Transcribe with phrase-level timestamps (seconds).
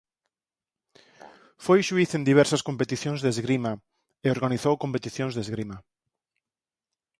[1.65, 3.73] Foi xuíz en diversas competicións de esgrima
[4.25, 5.77] e organizou competicións de esgrima.